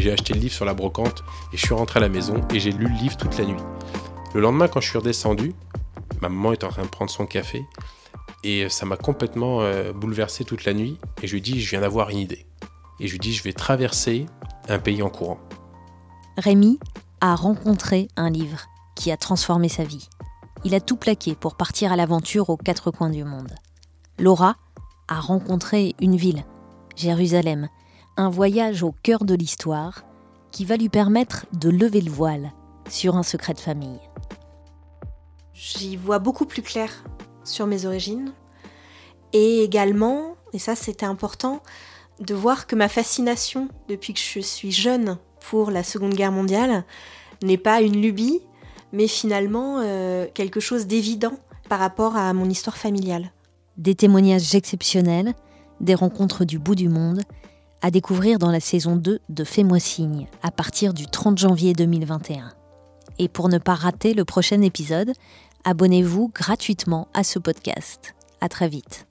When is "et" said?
1.52-1.56, 2.52-2.60, 8.42-8.68, 11.22-11.26, 12.98-13.06, 39.32-39.62, 40.52-40.58, 63.18-63.28